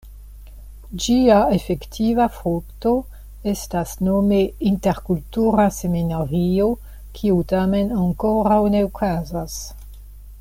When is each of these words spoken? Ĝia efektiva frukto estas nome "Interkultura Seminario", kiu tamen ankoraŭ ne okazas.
Ĝia 1.01 1.35
efektiva 1.57 2.25
frukto 2.37 2.93
estas 3.53 3.93
nome 4.07 4.39
"Interkultura 4.71 5.67
Seminario", 5.77 6.71
kiu 7.19 7.39
tamen 7.53 7.93
ankoraŭ 8.05 8.61
ne 8.77 8.83
okazas. 8.91 9.59